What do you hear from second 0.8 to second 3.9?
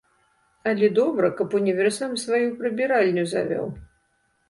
добра, каб універсам сваю прыбіральню завёў.